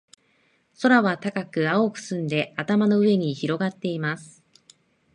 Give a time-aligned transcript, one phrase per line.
[0.81, 4.43] 空は高く、青く澄んで、頭の上に広がっています。